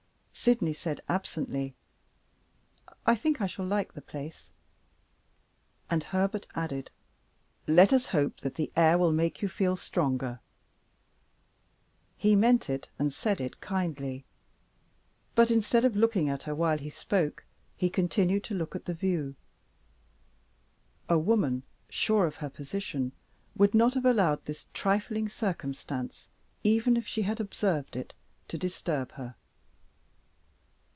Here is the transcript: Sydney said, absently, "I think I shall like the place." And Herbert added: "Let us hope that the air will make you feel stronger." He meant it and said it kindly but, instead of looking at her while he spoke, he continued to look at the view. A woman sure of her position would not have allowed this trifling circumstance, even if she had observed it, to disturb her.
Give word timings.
Sydney 0.33 0.73
said, 0.73 1.01
absently, 1.07 1.75
"I 3.05 3.13
think 3.13 3.41
I 3.41 3.45
shall 3.45 3.65
like 3.65 3.93
the 3.93 4.01
place." 4.01 4.49
And 5.87 6.01
Herbert 6.03 6.47
added: 6.55 6.89
"Let 7.67 7.93
us 7.93 8.07
hope 8.07 8.39
that 8.39 8.55
the 8.55 8.71
air 8.75 8.97
will 8.97 9.11
make 9.11 9.43
you 9.43 9.47
feel 9.47 9.75
stronger." 9.75 10.39
He 12.17 12.35
meant 12.35 12.71
it 12.71 12.89
and 12.97 13.13
said 13.13 13.39
it 13.39 13.61
kindly 13.61 14.25
but, 15.35 15.51
instead 15.51 15.85
of 15.85 15.95
looking 15.95 16.27
at 16.27 16.43
her 16.43 16.55
while 16.55 16.79
he 16.79 16.89
spoke, 16.89 17.45
he 17.77 17.87
continued 17.87 18.43
to 18.45 18.55
look 18.55 18.75
at 18.75 18.85
the 18.85 18.95
view. 18.95 19.35
A 21.07 21.19
woman 21.19 21.61
sure 21.87 22.25
of 22.25 22.37
her 22.37 22.49
position 22.49 23.11
would 23.55 23.75
not 23.75 23.93
have 23.93 24.05
allowed 24.05 24.45
this 24.45 24.65
trifling 24.73 25.29
circumstance, 25.29 26.29
even 26.63 26.97
if 26.97 27.05
she 27.05 27.21
had 27.23 27.39
observed 27.39 27.95
it, 27.95 28.15
to 28.47 28.57
disturb 28.57 29.11
her. 29.11 29.35